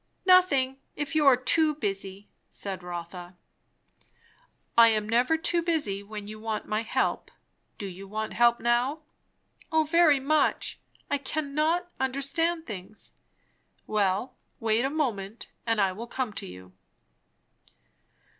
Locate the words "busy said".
1.75-2.81